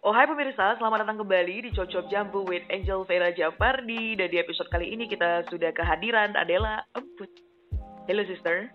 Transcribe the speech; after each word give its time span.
Oh 0.00 0.16
hai 0.16 0.24
pemirsa, 0.24 0.80
selamat 0.80 1.04
datang 1.04 1.20
kembali 1.20 1.68
di 1.68 1.70
Cocok 1.76 2.08
Jambu 2.08 2.48
with 2.48 2.64
Angel 2.72 3.04
Vera 3.04 3.28
Jafardi 3.36 4.16
Dan 4.16 4.32
di 4.32 4.40
episode 4.40 4.72
kali 4.72 4.96
ini 4.96 5.04
kita 5.04 5.44
sudah 5.52 5.76
kehadiran 5.76 6.32
Adela. 6.40 6.80
Emput 6.96 7.28
Hello 8.08 8.24
sister. 8.24 8.72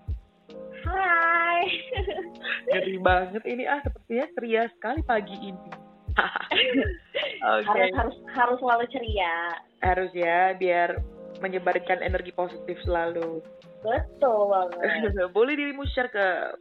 Hai. 0.86 1.66
Ngeri 2.70 3.02
banget 3.02 3.42
ini 3.50 3.66
ah 3.66 3.82
sepertinya 3.82 4.26
ceria 4.38 4.64
sekali 4.78 5.02
pagi 5.02 5.34
ini. 5.50 5.70
Oke. 7.58 7.74
Harus, 7.74 7.94
harus, 7.98 8.18
harus 8.38 8.58
selalu 8.62 8.86
ceria. 8.94 9.36
Harus 9.82 10.14
ya, 10.14 10.54
biar 10.54 11.02
menyebarkan 11.42 12.06
energi 12.06 12.38
positif 12.38 12.78
selalu. 12.86 13.42
Betul 13.82 14.54
banget. 14.54 15.10
Boleh 15.42 15.58
dirimu 15.58 15.90
share 15.90 16.14
ke 16.14 16.54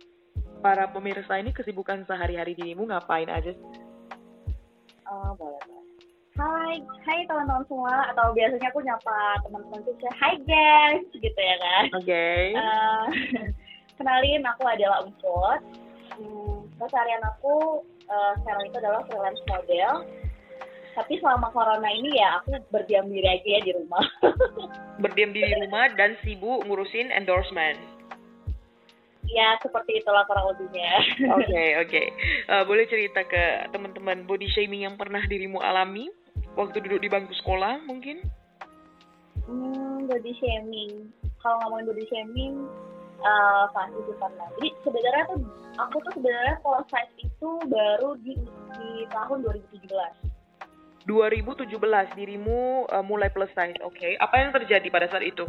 para 0.65 0.89
pemirsa 0.89 1.37
ini 1.37 1.53
kesibukan 1.53 2.09
sehari-hari 2.09 2.57
dirimu 2.57 2.89
ngapain 2.89 3.29
aja 3.29 3.53
sih? 3.53 3.84
Oh, 5.11 5.37
boleh, 5.37 5.61
boleh. 5.69 5.85
Hai, 6.35 6.83
hai 7.07 7.19
teman-teman 7.31 7.63
semua. 7.71 8.11
Atau 8.11 8.35
biasanya 8.35 8.69
aku 8.75 8.81
nyapa 8.83 9.19
teman-teman 9.47 9.81
tuh 9.87 9.95
Hai 10.19 10.35
guys, 10.43 11.07
gitu 11.15 11.41
ya 11.41 11.57
kan. 11.63 11.85
Oke 11.95 12.27
Eh, 12.59 13.07
kenalin, 13.95 14.43
aku 14.43 14.63
adalah 14.67 15.07
Umput. 15.07 15.61
Hmm, 16.15 16.67
keseharian 16.79 17.23
aku 17.23 17.87
eh, 18.07 18.33
sekarang 18.43 18.65
itu 18.67 18.77
adalah 18.83 19.03
freelance 19.07 19.43
model. 19.47 19.93
Tapi 20.95 21.19
selama 21.19 21.51
corona 21.51 21.91
ini 21.91 22.19
ya 22.19 22.39
aku 22.39 22.55
berdiam 22.71 23.11
diri 23.11 23.27
aja 23.27 23.49
ya 23.59 23.61
di 23.67 23.73
rumah. 23.75 24.07
Berdiam 25.03 25.35
diri 25.35 25.51
di 25.51 25.59
rumah 25.67 25.91
dan 25.99 26.15
sibuk 26.23 26.63
ngurusin 26.67 27.11
endorsement 27.11 27.79
ya 29.29 29.57
seperti 29.61 30.01
itulah 30.01 30.25
kurang 30.29 30.53
lebihnya. 30.53 30.91
Oke 31.39 31.65
oke. 31.81 32.03
Eh, 32.45 32.65
boleh 32.69 32.85
cerita 32.89 33.25
ke 33.25 33.69
teman-teman 33.73 34.29
body 34.29 34.49
shaming 34.53 34.85
yang 34.85 34.97
pernah 35.01 35.23
dirimu 35.25 35.61
alami 35.61 36.13
waktu 36.55 36.83
duduk 36.85 37.01
di 37.03 37.09
bangku 37.09 37.35
sekolah 37.45 37.83
mungkin? 37.89 38.23
Hmm, 39.45 40.09
body 40.09 40.33
shaming. 40.41 41.13
Kalau 41.41 41.61
ngomongin 41.65 41.93
body 41.93 42.05
shaming, 42.09 42.55
uh, 43.21 43.65
pasti 43.73 44.01
sih 44.09 44.17
pernah. 44.17 44.49
Jadi 44.57 44.69
sebenarnya 44.85 45.25
tuh 45.29 45.41
aku 45.77 45.97
tuh 46.09 46.13
sebenarnya 46.17 46.55
plus 46.65 46.87
size 46.89 47.15
itu 47.25 47.51
baru 47.69 48.11
di 48.23 48.35
di 48.77 48.91
tahun 49.13 49.39
2017. 49.45 50.33
2017 51.05 52.17
dirimu 52.17 52.89
eh, 52.89 53.05
mulai 53.05 53.29
plus 53.29 53.53
size. 53.53 53.77
Oke. 53.85 54.17
Apa 54.17 54.41
yang 54.41 54.51
terjadi 54.57 54.89
pada 54.89 55.07
saat 55.13 55.25
itu? 55.25 55.45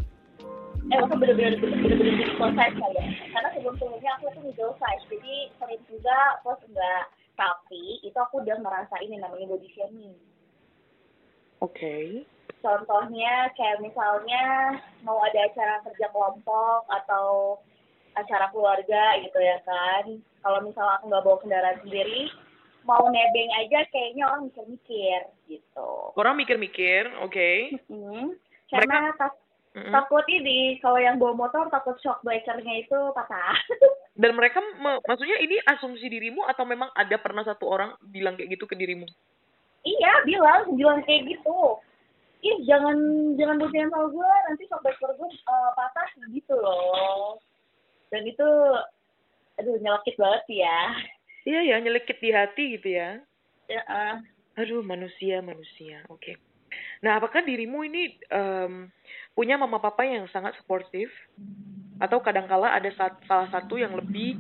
Eh, 0.85 0.97
aku 1.01 1.17
bener-bener 1.17 1.57
bener-bener 1.57 1.97
jadi 1.97 2.25
size 2.37 2.77
kali 2.77 2.97
ya. 3.01 3.05
Karena 3.33 3.49
sebelum-sebelumnya 3.57 4.11
aku 4.21 4.25
tuh 4.37 4.41
middle 4.45 4.73
size, 4.77 5.03
jadi 5.09 5.35
sering 5.57 5.81
juga 5.89 6.17
plus 6.45 6.61
enggak. 6.69 7.05
Tapi 7.35 7.83
itu 8.05 8.17
aku 8.21 8.45
udah 8.45 8.57
ngerasain 8.61 9.09
yang 9.09 9.25
namanya 9.25 9.49
body 9.49 9.69
shaming. 9.73 10.15
Oke. 11.59 12.23
Contohnya 12.61 13.49
kayak 13.57 13.81
misalnya 13.81 14.77
mau 15.01 15.17
ada 15.25 15.49
acara 15.49 15.81
kerja 15.89 16.07
kelompok 16.13 16.85
atau 16.89 17.57
acara 18.15 18.49
keluarga 18.53 19.19
gitu 19.25 19.39
ya 19.41 19.57
kan. 19.65 20.21
Kalau 20.45 20.59
misalnya 20.61 21.01
aku 21.01 21.05
nggak 21.09 21.25
bawa 21.25 21.37
kendaraan 21.41 21.79
sendiri, 21.81 22.29
mau 22.85 23.09
nebeng 23.09 23.51
aja 23.57 23.89
kayaknya 23.89 24.23
orang 24.29 24.53
mikir-mikir 24.53 25.21
gitu. 25.49 25.91
Orang 26.13 26.37
mikir-mikir, 26.37 27.09
oke. 27.25 27.51
Hmm. 27.89 28.37
Karena 28.69 29.13
tak- 29.17 29.44
Mm-mm. 29.75 29.91
takut 29.91 30.23
ini 30.31 30.79
kalau 30.79 30.95
yang 30.95 31.19
bawa 31.19 31.35
motor 31.35 31.67
takut 31.67 31.99
shock 31.99 32.23
breakernya 32.23 32.87
itu 32.87 32.99
patah. 33.11 33.59
Dan 34.21 34.39
mereka 34.39 34.63
me- 34.79 35.03
maksudnya 35.03 35.35
ini 35.43 35.59
asumsi 35.67 36.07
dirimu 36.07 36.47
atau 36.47 36.63
memang 36.63 36.87
ada 36.95 37.19
pernah 37.19 37.43
satu 37.43 37.67
orang 37.67 37.91
bilang 38.07 38.39
kayak 38.39 38.55
gitu 38.55 38.65
ke 38.65 38.79
dirimu? 38.79 39.03
iya 39.85 40.25
bilang 40.25 40.73
bilang 40.73 41.03
kayak 41.05 41.29
gitu. 41.29 41.77
Ih 42.41 42.57
jangan 42.65 42.97
jangan 43.37 43.59
bocorin 43.61 43.91
sama 43.93 44.07
gue 44.09 44.31
nanti 44.49 44.63
shock 44.65 44.81
breaker 44.81 45.11
gue 45.13 45.29
eh, 45.29 45.71
patah 45.77 46.07
gitu 46.31 46.55
loh. 46.55 47.37
Dan 48.09 48.23
itu 48.25 48.47
aduh 49.59 49.75
nyelekit 49.83 50.15
banget 50.15 50.41
sih 50.47 50.63
ya. 50.63 50.81
Iya 51.45 51.59
ya, 51.61 51.75
nyelekit 51.77 52.17
di 52.17 52.33
hati 52.33 52.63
gitu 52.79 52.89
ya. 52.97 53.21
Ya, 53.69 53.81
eh. 53.85 54.15
Aduh, 54.57 54.81
manusia, 54.81 55.45
manusia. 55.45 56.01
Oke. 56.09 56.39
Nah, 57.03 57.19
apakah 57.19 57.43
dirimu 57.43 57.83
ini 57.83 58.15
em, 58.31 58.87
punya 59.35 59.59
mama 59.59 59.81
papa 59.81 60.05
yang 60.07 60.29
sangat 60.31 60.55
suportif? 60.61 61.11
Atau 61.95 62.19
kadangkala 62.19 62.75
ada 62.75 62.91
sa- 62.95 63.19
salah 63.23 63.47
satu 63.51 63.79
yang 63.79 63.95
lebih, 63.95 64.35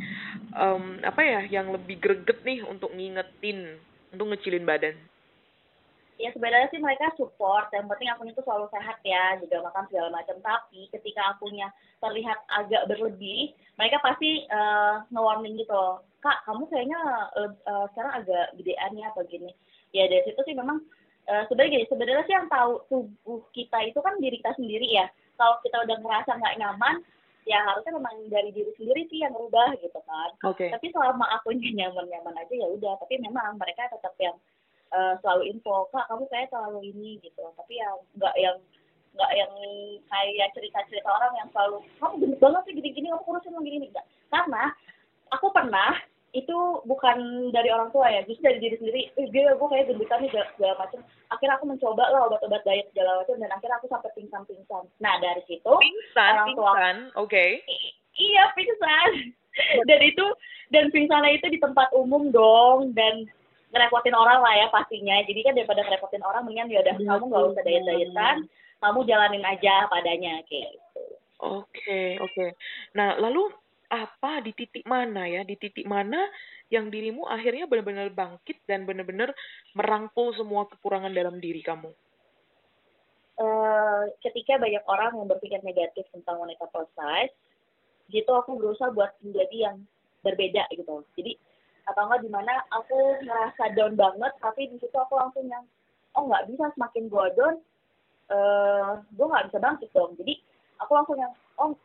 em, 0.55 0.99
apa 1.03 1.21
ya, 1.23 1.41
yang 1.47 1.71
lebih 1.71 1.99
greget 1.99 2.43
nih 2.43 2.63
untuk 2.67 2.91
ngingetin, 2.91 3.79
untuk 4.11 4.31
ngecilin 4.31 4.67
badan? 4.67 4.95
ya 6.15 6.31
sebenarnya 6.31 6.71
sih 6.71 6.79
mereka 6.79 7.11
support 7.19 7.67
yang 7.75 7.91
penting 7.91 8.07
akunya 8.07 8.31
itu 8.31 8.43
selalu 8.47 8.71
sehat 8.71 8.97
ya 9.03 9.35
juga 9.43 9.67
makan 9.67 9.83
segala 9.91 10.09
macam 10.15 10.39
tapi 10.39 10.87
ketika 10.87 11.35
akunya 11.35 11.67
terlihat 11.99 12.39
agak 12.47 12.87
berlebih 12.87 13.51
mereka 13.75 13.99
pasti 13.99 14.47
uh, 14.47 15.03
nge-warning 15.11 15.59
gitu 15.59 15.75
loh 15.75 16.07
kak 16.23 16.41
kamu 16.47 16.65
kayaknya 16.73 16.97
eh, 17.37 17.51
eh, 17.53 17.85
sekarang 17.93 18.13
agak 18.17 18.45
gedean 18.57 18.97
ya 18.97 19.13
atau 19.13 19.21
gini 19.29 19.53
ya 19.93 20.09
dari 20.09 20.25
situ 20.25 20.41
sih 20.41 20.57
memang 20.57 20.81
eh, 21.25 21.43
sebenarnya 21.49 21.73
gini 21.73 21.85
sebenarnya 21.89 22.23
sih 22.29 22.35
yang 22.35 22.47
tahu 22.49 22.71
tubuh 22.89 23.41
kita 23.51 23.77
itu 23.85 23.99
kan 24.01 24.15
diri 24.21 24.37
kita 24.39 24.53
sendiri 24.57 24.87
ya. 24.89 25.07
Kalau 25.35 25.59
kita 25.65 25.77
udah 25.83 25.97
ngerasa 25.99 26.31
nggak 26.37 26.57
nyaman 26.61 26.95
ya 27.45 27.61
harusnya 27.61 27.93
memang 27.93 28.15
dari 28.33 28.49
diri 28.49 28.73
sendiri 28.73 29.05
sih 29.09 29.21
yang 29.21 29.33
merubah 29.33 29.73
gitu 29.77 29.99
kan. 30.05 30.29
Oke. 30.49 30.69
tapi 30.73 30.89
selama 30.89 31.25
akunya 31.37 31.69
nyaman-nyaman 31.85 32.35
aja 32.41 32.53
ya 32.53 32.67
udah. 32.69 32.93
Tapi 33.01 33.21
memang 33.21 33.57
mereka 33.57 33.89
tetap 33.91 34.13
yang 34.21 34.37
eh, 34.93 35.13
selalu 35.21 35.53
info 35.53 35.89
kak 35.93 36.05
kamu 36.09 36.25
kayak 36.29 36.49
terlalu 36.53 36.93
ini 36.93 37.21
gitu. 37.21 37.43
Tapi 37.57 37.73
yang 37.77 37.97
nggak 38.17 38.35
yang 38.37 38.57
nggak 39.15 39.31
yang 39.31 39.53
kayak 40.11 40.51
cerita-cerita 40.51 41.07
orang 41.07 41.33
yang 41.39 41.47
selalu 41.55 41.79
kamu 42.03 42.13
gendut 42.19 42.39
banget 42.43 42.61
sih 42.67 42.73
gini-gini 42.75 43.07
kamu 43.15 43.23
kurusin 43.23 43.55
lagi 43.55 43.71
gini 43.71 43.87
enggak 43.87 44.05
karena 44.27 44.63
aku 45.31 45.47
pernah 45.55 45.91
itu 46.35 46.57
bukan 46.83 47.47
dari 47.55 47.71
orang 47.71 47.95
tua 47.95 48.11
ya 48.11 48.19
justru 48.27 48.51
dari 48.51 48.59
diri 48.59 48.75
sendiri 48.75 49.01
eh 49.15 49.27
gue 49.31 49.43
gue 49.55 49.67
kayak 49.71 49.87
gendutan 49.87 50.19
nih 50.19 50.29
segala, 50.35 50.47
segala 50.59 50.73
macam 50.83 50.99
akhirnya 51.31 51.55
aku 51.55 51.65
mencoba 51.71 52.03
lah 52.11 52.21
obat-obat 52.27 52.61
diet 52.67 52.87
segala 52.91 53.23
macam 53.23 53.35
dan 53.39 53.51
akhirnya 53.55 53.77
aku 53.79 53.87
sampai 53.87 54.11
pingsan-pingsan 54.19 54.83
nah 54.99 55.15
dari 55.23 55.41
situ 55.47 55.71
Pingsan, 55.79 56.31
orang 56.35 56.49
tua 56.59 56.71
pingsan. 56.75 56.97
Oke. 57.15 57.45
I- 57.63 57.95
iya 58.19 58.43
pingsan 58.51 59.09
dan 59.89 59.99
itu 60.03 60.25
dan 60.75 60.85
pingsannya 60.91 61.39
itu 61.39 61.47
di 61.47 61.59
tempat 61.63 61.87
umum 61.95 62.27
dong 62.35 62.91
dan 62.91 63.23
ngerepotin 63.71 64.15
orang 64.15 64.43
lah 64.43 64.53
ya 64.59 64.67
pastinya 64.71 65.15
jadi 65.23 65.39
kan 65.47 65.55
daripada 65.55 65.87
ngerepotin 65.87 66.23
orang 66.27 66.43
mendingan 66.43 66.67
ya 66.67 66.83
udah 66.83 66.95
kamu 66.99 67.23
nggak 67.31 67.43
usah 67.55 67.63
diet 67.63 67.83
dietan 67.87 68.37
kamu 68.83 68.99
jalanin 69.07 69.43
aja 69.47 69.87
padanya 69.87 70.43
kayak 70.51 70.75
gitu 70.75 71.03
Oke, 71.43 72.15
oke. 72.23 72.55
Nah, 72.95 73.19
lalu 73.19 73.51
apa 73.89 74.41
di 74.41 74.51
titik 74.53 74.85
mana 74.85 75.27
ya? 75.29 75.41
Di 75.45 75.55
titik 75.55 75.85
mana 75.85 76.25
yang 76.73 76.89
dirimu 76.89 77.25
akhirnya 77.29 77.69
benar-benar 77.69 78.09
bangkit 78.11 78.63
dan 78.65 78.83
benar-benar 78.89 79.31
merangkul 79.77 80.33
semua 80.33 80.65
kekurangan 80.69 81.13
dalam 81.13 81.37
diri 81.37 81.61
kamu? 81.61 81.93
eh 83.35 84.01
ketika 84.23 84.55
banyak 84.55 84.83
orang 84.87 85.11
yang 85.11 85.27
berpikir 85.27 85.59
negatif 85.59 86.07
tentang 86.15 86.39
wanita 86.39 86.71
plus 86.71 86.87
size, 86.95 87.35
gitu 88.07 88.31
aku 88.31 88.55
berusaha 88.55 88.95
buat 88.95 89.11
menjadi 89.19 89.71
yang 89.71 89.77
berbeda 90.23 90.63
gitu. 90.71 91.03
Jadi 91.19 91.35
atau 91.85 92.07
enggak 92.09 92.23
di 92.23 92.31
mana 92.31 92.63
aku 92.71 92.97
ngerasa 93.21 93.75
down 93.75 93.93
banget, 93.99 94.31
tapi 94.39 94.71
di 94.71 94.77
situ 94.79 94.95
aku 94.95 95.19
langsung 95.19 95.45
yang 95.51 95.67
oh 96.15 96.23
nggak 96.31 96.47
bisa 96.47 96.71
semakin 96.79 97.03
gua 97.11 97.27
down, 97.35 97.55
eh 98.31 98.91
gue 99.03 99.27
nggak 99.27 99.45
bisa 99.51 99.57
bangkit 99.59 99.89
dong. 99.91 100.15
Jadi 100.15 100.33
aku 100.79 100.91
langsung 100.95 101.17
yang 101.19 101.33
oh 101.59 101.75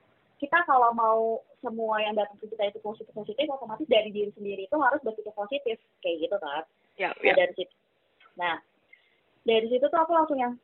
kita 0.41 0.65
kalau 0.65 0.91
mau 0.97 1.19
semua 1.61 2.01
yang 2.01 2.17
datang 2.17 2.41
ke 2.41 2.49
kita 2.49 2.73
itu 2.73 2.81
positif 2.81 3.13
positif, 3.13 3.45
otomatis 3.47 3.85
dari 3.85 4.09
diri 4.09 4.33
sendiri 4.33 4.65
itu 4.65 4.77
harus 4.81 4.99
berpikir 5.05 5.37
positif 5.37 5.77
kayak 6.01 6.17
gitu 6.25 6.37
kan. 6.41 6.65
Ya, 6.97 7.13
Nah, 7.13 7.21
ya. 7.23 7.35
dari 7.37 7.53
situ. 7.55 7.75
Nah, 8.35 8.55
dari 9.45 9.67
situ 9.69 9.85
tuh 9.85 10.01
aku 10.01 10.13
langsung 10.17 10.41
yang, 10.41 10.57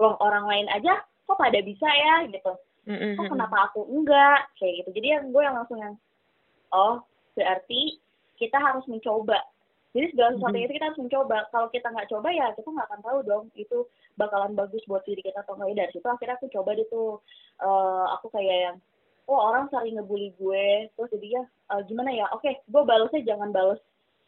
loh 0.00 0.16
orang 0.18 0.48
lain 0.48 0.66
aja 0.72 1.04
kok 1.28 1.36
pada 1.36 1.60
bisa 1.60 1.84
ya 1.84 2.24
gitu. 2.24 2.52
Kok 2.88 3.28
kenapa 3.28 3.68
aku 3.68 3.84
enggak? 3.84 4.48
Kayak 4.56 4.80
gitu. 4.80 4.90
Jadi 4.96 5.06
yang 5.12 5.24
gue 5.28 5.42
yang 5.44 5.56
langsung 5.60 5.76
yang, 5.76 5.94
oh 6.72 7.04
berarti 7.36 8.00
kita 8.40 8.56
harus 8.56 8.88
mencoba. 8.88 9.36
Jadi 9.92 10.12
segala 10.12 10.36
sesuatu 10.36 10.56
Mhm. 10.56 10.64
itu 10.64 10.72
kita 10.76 10.86
harus 10.88 11.00
mencoba. 11.00 11.38
Kalau 11.52 11.68
kita 11.68 11.88
nggak 11.92 12.08
coba 12.08 12.28
ya 12.32 12.46
kita 12.56 12.68
nggak 12.68 12.88
akan 12.88 13.00
tahu 13.04 13.18
dong 13.24 13.44
itu 13.56 13.78
bakalan 14.16 14.56
bagus 14.56 14.80
buat 14.88 15.04
diri 15.04 15.20
kita 15.20 15.44
atau 15.44 15.56
enggak. 15.56 15.84
Dari 15.84 15.92
situ 15.92 16.08
akhirnya 16.08 16.36
aku 16.40 16.48
coba 16.48 16.72
deh 16.72 16.88
tuh. 16.88 17.20
eh, 17.58 18.04
aku 18.14 18.30
kayak 18.30 18.58
yang, 18.70 18.76
oh 19.28 19.40
orang 19.52 19.68
sering 19.68 20.00
ngebully 20.00 20.32
gue. 20.40 20.88
Terus 20.96 21.12
jadi 21.12 21.28
ya 21.40 21.42
eh, 21.76 21.82
gimana 21.86 22.10
ya? 22.10 22.26
Oke, 22.32 22.58
gue 22.64 22.82
balesnya 22.82 23.22
jangan 23.28 23.52
bales 23.52 23.80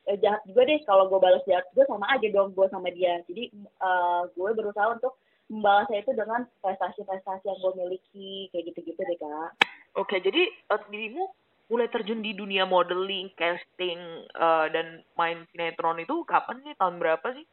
eh, 0.07 0.21
jahat 0.21 0.45
juga 0.45 0.69
deh. 0.69 0.81
Kalau 0.85 1.09
gue 1.09 1.19
balas 1.19 1.43
jahat 1.49 1.67
gue 1.73 1.85
sama 1.89 2.07
aja 2.13 2.29
dong 2.29 2.53
gue 2.53 2.67
sama 2.69 2.93
dia. 2.93 3.25
Jadi 3.25 3.51
eh, 3.57 4.23
gue 4.37 4.51
berusaha 4.53 4.93
untuk 4.93 5.17
membalasnya 5.51 6.07
itu 6.07 6.15
dengan 6.15 6.47
prestasi-prestasi 6.63 7.45
yang 7.51 7.59
gue 7.59 7.73
miliki 7.75 8.53
kayak 8.55 8.71
gitu-gitu 8.71 9.01
deh 9.03 9.19
kak. 9.19 9.51
Oke, 9.99 10.23
jadi 10.23 10.47
eh, 10.47 10.83
dirimu 10.93 11.27
mulai 11.71 11.87
terjun 11.87 12.19
di 12.19 12.35
dunia 12.35 12.67
modeling, 12.67 13.31
casting, 13.39 14.27
uh, 14.35 14.67
dan 14.75 15.07
main 15.15 15.47
sinetron 15.55 16.03
itu 16.03 16.27
kapan 16.27 16.59
sih? 16.67 16.75
Tahun 16.75 16.99
berapa 16.99 17.23
sih? 17.31 17.47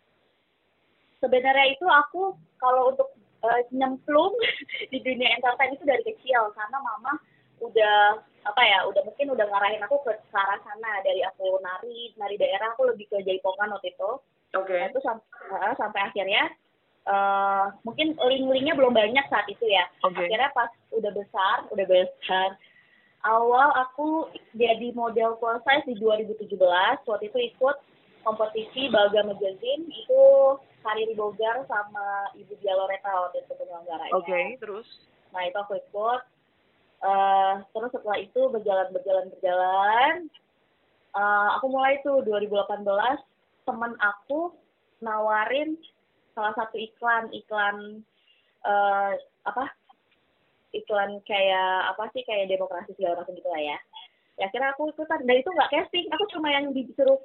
Sebenarnya 1.22 1.78
itu 1.78 1.86
aku 1.86 2.34
kalau 2.58 2.98
untuk 2.98 3.14
uh, 3.46 3.62
nyemplung 3.70 4.34
di 4.92 4.98
dunia 5.06 5.38
entertain 5.38 5.78
itu 5.78 5.86
dari 5.86 6.02
kecil 6.02 6.50
karena 6.58 6.78
mama 6.82 7.14
udah 7.78 8.26
apa 8.48 8.62
ya 8.64 8.80
udah 8.90 9.06
mungkin 9.06 9.28
udah 9.38 9.46
ngarahin 9.46 9.84
aku 9.86 10.02
ke, 10.02 10.18
arah 10.34 10.58
sana 10.66 11.04
dari 11.06 11.22
aku 11.22 11.62
nari 11.62 12.16
nari 12.18 12.36
daerah 12.42 12.74
aku 12.74 12.90
lebih 12.90 13.06
ke 13.12 13.22
jaipongan 13.22 13.76
waktu 13.76 13.94
itu 13.94 14.12
oke 14.58 14.66
okay. 14.66 14.82
nah, 14.82 14.90
itu 14.90 15.00
sampai 15.06 15.30
uh, 15.54 15.74
sampai 15.78 16.02
akhirnya 16.10 16.44
uh, 17.06 17.70
mungkin 17.86 18.18
link-linknya 18.18 18.74
belum 18.74 18.96
banyak 18.98 19.26
saat 19.30 19.46
itu 19.52 19.68
ya 19.70 19.86
okay. 20.02 20.26
akhirnya 20.26 20.50
pas 20.58 20.72
udah 20.90 21.12
besar 21.14 21.58
udah 21.70 21.86
besar 21.86 22.50
awal 23.28 23.70
aku 23.78 24.32
jadi 24.58 24.90
model 24.96 25.38
plus 25.38 25.62
size 25.68 25.86
di 25.94 25.96
2017 26.02 26.58
waktu 27.06 27.26
itu 27.30 27.40
ikut 27.54 27.78
kompetisi 28.24 28.90
Baga 28.90 29.28
Magazine 29.28 29.88
itu 29.92 30.24
Kariri 30.84 31.16
Bogar 31.16 31.64
sama 31.68 32.32
Ibu 32.36 32.60
Dia 32.60 32.76
Loreta 32.76 33.08
waktu 33.08 33.44
itu 33.44 33.54
penyelenggaranya. 33.56 34.14
Oke, 34.16 34.28
okay, 34.28 34.46
terus? 34.60 34.88
Nah 35.32 35.48
itu 35.48 35.58
aku 35.60 35.80
ikut. 35.80 36.22
Uh, 36.98 37.62
terus 37.78 37.94
setelah 37.94 38.18
itu 38.18 38.42
berjalan 38.50 38.90
berjalan 38.90 39.30
berjalan, 39.38 40.16
uh, 41.14 41.50
aku 41.62 41.70
mulai 41.70 42.02
tuh 42.02 42.26
2018 42.26 42.82
temen 43.70 43.94
aku 44.02 44.56
nawarin 45.04 45.78
salah 46.34 46.54
satu 46.58 46.78
iklan 46.78 47.30
iklan 47.34 48.02
uh, 48.66 49.14
apa? 49.46 49.66
Iklan 50.74 51.22
kayak 51.26 51.94
apa 51.94 52.10
sih 52.14 52.26
kayak 52.26 52.50
demokrasi 52.50 52.94
segala 52.98 53.22
macam 53.22 53.34
gitu 53.38 53.50
lah 53.50 53.62
ya. 53.62 53.78
Ya 54.38 54.46
akhirnya 54.50 54.74
aku 54.74 54.94
ikutan. 54.94 55.26
Dan 55.26 55.42
itu 55.42 55.50
nggak 55.50 55.74
casting. 55.74 56.06
Aku 56.14 56.24
cuma 56.34 56.54
yang 56.54 56.70
disuruh 56.74 57.18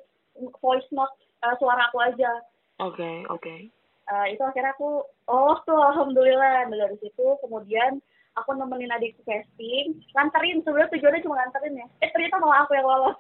voice 0.61 0.89
note 0.93 1.13
uh, 1.45 1.57
suara 1.61 1.93
aku 1.93 2.01
aja. 2.01 2.41
Oke 2.81 2.97
okay, 3.01 3.17
oke. 3.29 3.45
Okay. 3.45 3.61
uh, 4.09 4.27
itu 4.33 4.41
akhirnya 4.41 4.73
aku 4.73 5.05
oh 5.29 5.57
tuh 5.69 5.77
alhamdulillah. 5.77 6.73
Dari 6.73 6.97
situ 7.05 7.27
kemudian 7.45 8.01
aku 8.37 8.57
nemenin 8.57 8.95
adik 8.95 9.19
casting 9.25 10.01
nganterin. 10.17 10.65
Sebenarnya 10.65 10.93
tujuannya 10.97 11.25
cuma 11.25 11.39
nganterin 11.41 11.81
ya. 11.83 11.87
Eh 12.01 12.09
ternyata 12.13 12.41
malah 12.41 12.65
aku 12.65 12.73
yang 12.77 12.89
lolos. 12.89 13.19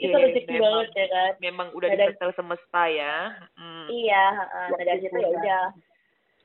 Itu 0.00 0.16
iya, 0.16 0.32
rezeki 0.32 0.54
banget 0.56 0.88
ya 0.96 1.06
kan? 1.12 1.32
memang 1.44 1.68
udah 1.76 1.88
nah, 1.92 1.96
disetel 2.08 2.32
semesta 2.34 2.82
ya. 2.88 3.36
Hmm. 3.60 3.86
iya 3.92 4.24
uh, 4.48 4.68
nah, 4.72 4.80
dari 4.80 5.00
situ 5.04 5.16
ya 5.20 5.28
udah. 5.28 5.64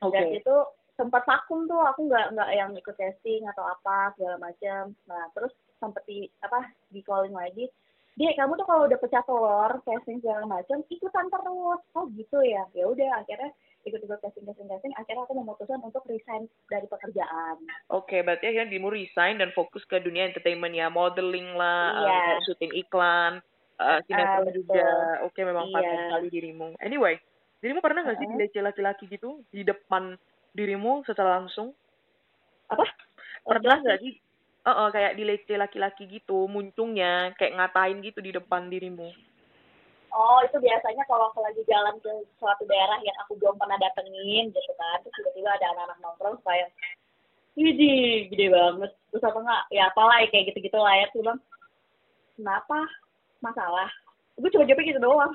okay. 0.04 0.12
dari 0.12 0.28
situ 0.40 0.56
sempat 1.00 1.24
vakum 1.24 1.66
tuh. 1.72 1.82
Aku 1.96 2.12
nggak 2.12 2.36
nggak 2.36 2.50
yang 2.52 2.72
ikut 2.76 2.96
testing 3.00 3.48
atau 3.48 3.64
apa 3.64 4.12
segala 4.16 4.36
macam 4.42 4.92
nah 5.08 5.24
terus 5.32 5.54
sempat 5.80 6.04
di 6.04 6.28
apa 6.44 6.68
di 6.92 7.00
calling 7.02 7.34
lagi. 7.34 7.72
Dia 8.18 8.34
kamu 8.34 8.58
tuh 8.58 8.66
kalau 8.66 8.90
udah 8.90 9.00
pecah 9.00 9.24
telur 9.24 9.72
testing 9.86 10.20
segala 10.20 10.44
macam 10.44 10.84
ikutan 10.92 11.28
terus. 11.32 11.82
Oh 11.96 12.06
gitu 12.12 12.44
ya. 12.44 12.68
Ya 12.76 12.92
udah 12.92 13.24
akhirnya 13.24 13.56
ikut 13.88 14.02
ikut 14.04 14.20
testing 14.20 14.46
testing 14.46 14.68
testing 14.68 14.94
akhirnya 15.00 15.24
aku 15.24 15.34
memutuskan 15.40 15.80
untuk 15.82 16.04
resign 16.12 16.46
dari 16.68 16.86
pekerjaan 16.86 17.56
oke 17.90 18.06
okay, 18.06 18.22
berarti 18.22 18.52
akhirnya 18.52 18.70
dimu 18.70 18.92
resign 18.92 19.40
dan 19.40 19.50
fokus 19.56 19.82
ke 19.88 19.98
dunia 20.04 20.28
entertainment 20.28 20.76
ya 20.76 20.92
modeling 20.92 21.56
lah 21.56 22.04
iya. 22.04 22.20
uh, 22.36 22.36
syuting 22.44 22.76
iklan 22.76 23.40
uh, 23.80 24.00
sinetron 24.06 24.52
uh, 24.52 24.54
juga 24.54 24.88
oke 25.24 25.34
okay, 25.34 25.44
memang 25.48 25.72
iya. 25.72 25.74
pantas 25.80 26.00
sekali 26.12 26.28
dirimu 26.30 26.68
anyway 26.84 27.16
dirimu 27.64 27.82
pernah 27.82 28.06
nggak 28.06 28.20
uh 28.20 28.22
-huh. 28.22 28.30
sih 28.30 28.38
dilece 28.38 28.60
laki-laki 28.62 29.04
gitu 29.10 29.42
di 29.50 29.66
depan 29.66 30.14
dirimu 30.58 31.06
secara 31.06 31.38
langsung? 31.38 31.78
Apa? 32.74 32.86
Pernah 33.46 33.78
nggak 33.86 34.02
sih? 34.02 34.18
Uh, 34.68 34.70
uh, 34.70 34.88
kayak 34.92 35.16
dilece 35.16 35.56
laki-laki 35.56 36.10
gitu, 36.12 36.50
muncungnya 36.52 37.32
kayak 37.40 37.56
ngatain 37.56 38.04
gitu 38.04 38.20
di 38.20 38.36
depan 38.36 38.68
dirimu. 38.68 39.08
Oh, 40.16 40.40
itu 40.46 40.58
biasanya 40.58 41.04
kalau 41.06 41.30
aku 41.30 41.44
lagi 41.44 41.62
jalan 41.68 41.96
ke 42.00 42.12
suatu 42.40 42.64
daerah 42.66 42.98
yang 43.04 43.18
aku 43.26 43.36
belum 43.38 43.60
pernah 43.60 43.76
datengin 43.80 44.50
gitu 44.52 44.72
kan, 44.80 45.04
terus 45.04 45.14
tiba-tiba 45.20 45.50
ada 45.52 45.66
anak-anak 45.76 45.98
nongkrong 46.00 46.38
kayak, 46.48 46.72
Widih, 47.58 48.30
gede 48.30 48.54
banget. 48.54 48.92
Terus 49.10 49.26
apa 49.26 49.38
enggak, 49.42 49.64
ya 49.74 49.90
apalah 49.90 50.22
ya, 50.22 50.30
kayak 50.30 50.54
gitu-gitu 50.54 50.78
lah 50.78 50.94
ya. 50.94 51.06
Terus 51.10 51.26
bilang, 51.26 51.42
kenapa? 52.38 52.80
Masalah? 53.42 53.90
Gue 54.38 54.54
cuma 54.54 54.70
jawabnya 54.70 54.94
gitu 54.94 55.02
doang. 55.02 55.34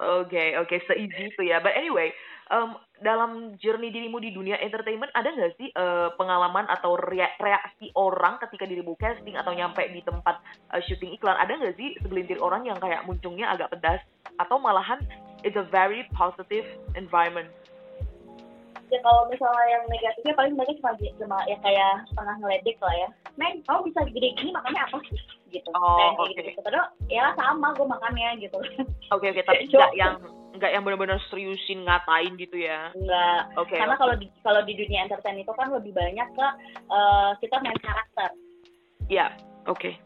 Oke, 0.00 0.56
oke, 0.56 0.68
okay. 0.68 0.80
seeasy 0.88 1.32
itu 1.32 1.42
ya. 1.44 1.60
But 1.60 1.76
anyway, 1.76 2.12
um, 2.50 2.76
dalam 3.00 3.56
journey 3.56 3.88
dirimu 3.88 4.20
di 4.20 4.34
dunia 4.34 4.60
entertainment 4.60 5.08
ada 5.16 5.32
nggak 5.32 5.56
sih 5.56 5.72
uh, 5.72 6.12
pengalaman 6.20 6.68
atau 6.68 6.98
reaksi 7.40 7.88
orang 7.96 8.36
ketika 8.44 8.68
dirimu 8.68 8.92
casting 9.00 9.38
atau 9.38 9.56
nyampe 9.56 9.80
di 9.88 10.04
tempat 10.04 10.42
uh, 10.74 10.82
syuting 10.84 11.16
iklan? 11.16 11.38
Ada 11.38 11.56
nggak 11.56 11.76
sih 11.80 11.96
segelintir 12.04 12.36
orang 12.42 12.68
yang 12.68 12.76
kayak 12.76 13.06
muncungnya 13.08 13.48
agak 13.48 13.72
pedas 13.72 14.02
atau 14.36 14.60
malahan 14.60 15.00
it's 15.46 15.56
a 15.56 15.64
very 15.72 16.04
positive 16.12 16.66
environment? 16.98 17.48
Ya 18.90 18.98
kalau 19.06 19.30
misalnya 19.30 19.66
yang 19.70 19.84
negatifnya 19.86 20.34
paling 20.34 20.54
mereka 20.58 20.74
cuma 20.82 20.90
cuma 20.98 21.38
ya 21.46 21.56
kayak 21.62 22.10
setengah 22.10 22.36
ngeledek 22.42 22.76
lah 22.82 22.94
ya. 22.98 23.08
Neng 23.38 23.62
kamu 23.62 23.80
bisa 23.86 24.00
gede 24.10 24.28
gini 24.34 24.50
makanya 24.50 24.90
apa 24.90 24.98
sih? 25.06 25.20
Gitu. 25.50 25.70
Oh, 25.74 26.18
oke. 26.18 26.26
okay. 26.26 26.50
gitu, 26.50 26.58
gitu. 26.58 26.80
ya 27.06 27.30
sama 27.38 27.70
gue 27.78 27.86
makannya 27.86 28.42
gitu. 28.42 28.58
Oke 29.14 29.30
okay, 29.30 29.30
oke. 29.30 29.40
Okay, 29.40 29.42
tapi 29.48 29.62
nggak 29.70 29.94
yang 29.94 30.14
nggak 30.60 30.72
yang 30.76 30.84
benar-benar 30.84 31.16
seriusin 31.32 31.88
ngatain 31.88 32.36
gitu 32.36 32.60
ya 32.60 32.92
nggak 32.92 33.56
okay, 33.56 33.80
karena 33.80 33.96
okay. 33.96 34.02
kalau 34.04 34.14
di 34.20 34.26
kalau 34.44 34.60
di 34.68 34.76
dunia 34.76 35.08
entertain 35.08 35.40
itu 35.40 35.52
kan 35.56 35.72
lebih 35.72 35.96
banyak 35.96 36.28
ke 36.36 36.46
uh, 36.92 37.32
kita 37.40 37.56
main 37.64 37.80
karakter 37.80 38.30
ya 39.08 39.16
yeah, 39.24 39.30
oke 39.64 39.80
okay. 39.80 39.96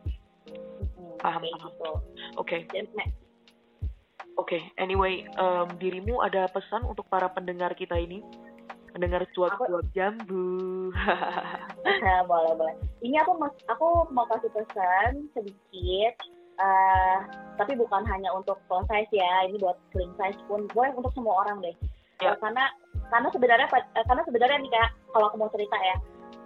paham 1.19 1.43
paham 1.43 1.71
gitu. 1.75 1.91
oke 2.39 2.47
okay. 2.47 2.63
Oke, 4.35 4.59
okay, 4.59 4.63
anyway, 4.83 5.23
um, 5.39 5.71
dirimu 5.79 6.19
ada 6.19 6.51
pesan 6.51 6.83
untuk 6.83 7.07
para 7.07 7.31
pendengar 7.31 7.71
kita 7.79 7.95
ini? 7.95 8.19
mendengar 8.95 9.27
cuap-cuap 9.35 9.83
jambu. 9.91 10.95
nah, 10.95 12.23
boleh 12.31 12.55
boleh. 12.55 12.75
Ini 13.03 13.19
aku 13.27 13.43
mas, 13.43 13.55
aku 13.67 14.07
mau 14.15 14.23
kasih 14.31 14.55
pesan 14.55 15.27
sedikit, 15.35 16.15
uh, 16.59 17.19
tapi 17.55 17.79
bukan 17.79 18.03
hanya 18.07 18.31
untuk 18.35 18.59
full 18.67 18.83
size 18.91 19.11
ya. 19.15 19.49
Ini 19.49 19.57
buat 19.63 19.79
slim 19.95 20.11
size 20.19 20.41
pun, 20.51 20.67
boleh 20.73 20.91
untuk 20.95 21.13
semua 21.15 21.47
orang 21.47 21.63
deh. 21.63 21.75
Ya. 22.23 22.35
Uh, 22.35 22.37
karena 22.43 22.65
karena 23.11 23.29
sebenarnya 23.31 23.69
uh, 23.71 24.05
karena 24.07 24.23
sebenarnya 24.27 24.59
nih 24.63 24.73
kak, 24.73 24.91
kalau 25.15 25.27
aku 25.31 25.37
mau 25.39 25.51
cerita 25.53 25.77
ya, 25.79 25.97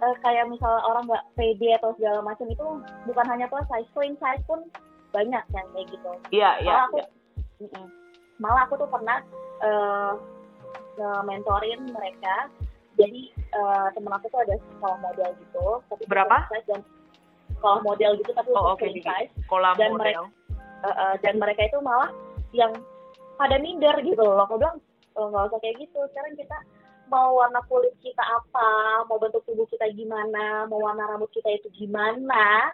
uh, 0.05 0.15
kayak 0.21 0.45
misalnya 0.49 0.81
orang 0.85 1.03
nggak 1.09 1.25
pede 1.37 1.69
atau 1.77 1.89
segala 1.97 2.19
macam 2.21 2.47
itu 2.49 2.65
bukan 3.09 3.25
hanya 3.29 3.45
plus 3.49 3.67
size, 3.69 3.89
slim 3.93 4.13
size 4.17 4.43
pun 4.45 4.59
banyak 5.09 5.43
yang 5.53 5.67
kayak 5.73 5.87
gitu. 5.89 6.11
Iya 6.29 6.49
iya. 6.61 6.69
Malah 6.69 6.85
aku, 6.85 6.97
ya. 6.99 7.81
malah 8.39 8.61
aku 8.69 8.73
tuh 8.79 8.89
pernah 8.89 9.17
uh, 9.65 10.13
mentorin 11.23 11.79
mereka 11.95 12.51
jadi 12.99 13.21
uh, 13.55 13.87
temen 13.95 14.11
aku 14.11 14.27
tuh 14.27 14.43
ada 14.43 14.55
sekolah 14.59 14.97
model 14.99 15.29
gitu 15.39 15.65
tapi 15.87 16.03
berapa 16.11 16.37
dan 16.67 16.83
sekolah 17.59 17.79
model 17.83 18.11
gitu 18.17 18.31
tapi 18.31 18.49
oh, 18.55 18.73
untuk 18.73 18.79
okay. 18.79 19.03
size 19.03 19.31
sekolah 19.45 19.75
dan 19.75 19.91
model. 19.93 19.99
mereka 19.99 20.21
uh, 20.87 20.89
uh, 20.89 21.13
dan 21.19 21.35
mereka 21.37 21.61
itu 21.67 21.77
malah 21.83 22.11
yang 22.55 22.71
pada 23.35 23.59
minder 23.59 23.95
gitu 24.01 24.23
loh 24.23 24.47
aku 24.47 24.57
bilang 24.57 24.79
oh, 25.19 25.27
nggak 25.27 25.51
usah 25.51 25.59
kayak 25.59 25.77
gitu 25.83 25.99
sekarang 26.15 26.33
kita 26.39 26.57
mau 27.09 27.35
warna 27.35 27.59
kulit 27.67 27.93
kita 27.99 28.21
apa 28.21 29.03
mau 29.09 29.17
bentuk 29.17 29.43
tubuh 29.43 29.65
kita 29.67 29.89
gimana 29.93 30.69
mau 30.69 30.79
warna 30.79 31.09
rambut 31.09 31.29
kita 31.35 31.49
itu 31.57 31.67
gimana 31.75 32.71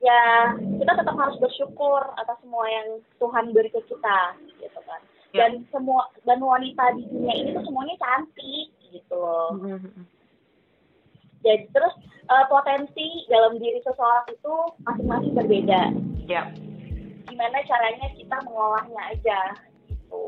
ya 0.00 0.56
kita 0.56 0.92
tetap 0.96 1.12
harus 1.14 1.36
bersyukur 1.38 2.00
atas 2.16 2.40
semua 2.40 2.64
yang 2.66 2.88
Tuhan 3.20 3.52
beri 3.52 3.68
ke 3.68 3.80
kita 3.86 4.34
gitu 4.58 4.80
kan 4.84 5.00
Ya. 5.30 5.46
dan 5.46 5.62
semua 5.70 6.10
dan 6.26 6.42
wanita 6.42 6.90
di 6.98 7.06
dunia 7.06 7.30
ini 7.38 7.54
tuh 7.54 7.62
semuanya 7.62 7.94
cantik 8.02 8.66
gitu 8.90 9.14
loh 9.14 9.54
mm-hmm. 9.54 10.02
Jadi 11.44 11.64
terus 11.72 11.94
uh, 12.28 12.44
potensi 12.48 13.24
dalam 13.28 13.56
diri 13.56 13.80
seseorang 13.84 14.26
itu 14.30 14.54
masing-masing 14.84 15.32
berbeda 15.36 15.82
ya 16.28 16.42
gimana 17.26 17.58
caranya 17.64 18.06
kita 18.16 18.36
mengolahnya 18.46 19.02
aja 19.12 19.40
gitu 19.88 20.24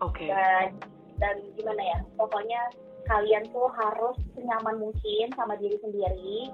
oke 0.00 0.14
okay. 0.14 0.28
dan 0.28 0.76
dan 1.22 1.36
gimana 1.54 1.82
ya 1.82 1.98
pokoknya 2.18 2.60
kalian 3.04 3.44
tuh 3.52 3.68
harus 3.76 4.16
senyaman 4.32 4.80
mungkin 4.80 5.26
sama 5.36 5.54
diri 5.60 5.76
sendiri 5.80 6.50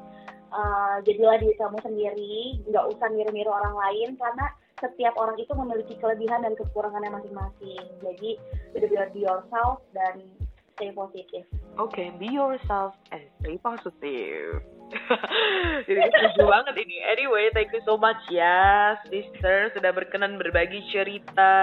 uh, 0.51 0.99
jadilah 1.07 1.39
diri 1.39 1.55
kamu 1.57 1.79
sendiri 1.81 2.61
nggak 2.67 2.85
usah 2.91 3.09
niru-niru 3.11 3.51
orang 3.51 3.75
lain 3.79 4.19
karena 4.19 4.47
setiap 4.81 5.15
orang 5.21 5.37
itu 5.37 5.53
memiliki 5.53 5.95
kelebihan 6.01 6.41
dan 6.41 6.57
kekurangannya 6.57 7.13
masing-masing. 7.13 7.85
Jadi 8.01 8.41
benar-benar 8.73 9.09
be 9.13 9.21
yourself 9.23 9.85
dan 9.93 10.25
stay 10.75 10.91
positif. 10.97 11.45
Oke, 11.79 11.95
okay, 11.95 12.07
be 12.19 12.27
yourself 12.27 12.99
and 13.15 13.23
stay 13.41 13.57
positive. 13.63 14.65
Jadi 15.87 16.01
setuju 16.03 16.51
banget 16.51 16.75
ini. 16.83 16.99
Anyway, 17.07 17.47
thank 17.55 17.71
you 17.71 17.83
so 17.87 17.95
much 17.95 18.19
ya, 18.27 18.99
sister 19.07 19.71
sudah 19.75 19.95
berkenan 19.95 20.35
berbagi 20.35 20.83
cerita. 20.91 21.55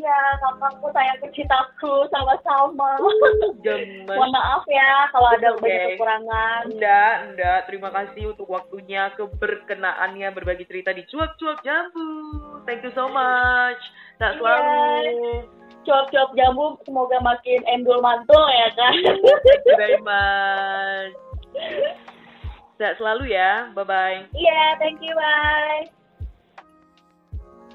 Iya, 0.00 0.20
kakakku 0.40 0.88
sayang 0.96 1.20
kecitaku 1.20 2.08
sama-sama. 2.08 2.96
Gemes. 3.60 4.08
Mohon 4.16 4.32
maaf 4.32 4.64
ya 4.64 5.12
kalau 5.12 5.28
ada 5.28 5.48
Oke. 5.52 5.60
banyak 5.60 5.80
kekurangan. 5.92 6.62
Enggak, 6.72 7.14
enggak. 7.28 7.58
Terima 7.68 7.88
kasih 7.92 8.32
untuk 8.32 8.48
waktunya, 8.48 9.12
keberkenaannya 9.18 10.28
berbagi 10.32 10.64
cerita 10.64 10.96
di 10.96 11.04
cuap-cuap 11.04 11.60
jambu. 11.60 12.08
Thank 12.64 12.86
you 12.86 12.92
so 12.96 13.12
much. 13.12 13.82
Tak 14.16 14.36
Iya. 14.36 14.38
selalu. 14.40 15.59
Cuap-cuap 15.80 16.36
jambu 16.36 16.76
semoga 16.84 17.18
makin 17.24 17.64
endul 17.64 18.04
mantul 18.04 18.44
ya 18.52 18.68
kan. 18.76 18.94
Thank 19.00 19.64
you 19.64 19.76
very 19.80 20.00
much. 20.04 21.12
Tak 22.80 22.96
selalu 22.96 23.36
ya. 23.36 23.72
Bye-bye. 23.76 24.32
Iya, 24.32 24.80
thank 24.80 25.00
you, 25.04 25.12
bye. 25.12 25.99